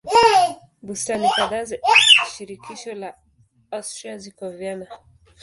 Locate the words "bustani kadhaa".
0.83-1.63